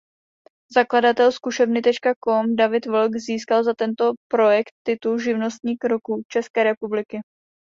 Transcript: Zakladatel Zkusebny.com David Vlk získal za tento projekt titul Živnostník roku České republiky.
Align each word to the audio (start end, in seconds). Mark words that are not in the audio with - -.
Zakladatel 0.75 1.31
Zkusebny.com 1.31 2.55
David 2.55 2.85
Vlk 2.85 3.17
získal 3.17 3.63
za 3.63 3.73
tento 3.73 4.13
projekt 4.31 4.73
titul 4.85 5.17
Živnostník 5.19 5.83
roku 5.83 6.21
České 6.27 6.63
republiky. 6.63 7.21